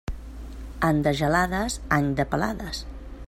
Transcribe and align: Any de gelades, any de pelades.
Any 0.87 1.03
de 1.09 1.13
gelades, 1.19 1.77
any 1.99 2.07
de 2.21 2.27
pelades. 2.35 2.83